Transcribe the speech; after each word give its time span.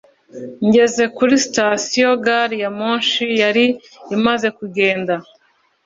ngeze 0.67 1.03
kuri 1.15 1.33
sitasiyo, 1.45 2.09
gari 2.25 2.57
ya 2.63 2.69
moshi 2.79 3.25
yari 3.41 3.65
imaze 4.15 4.47
kugenda 4.57 5.13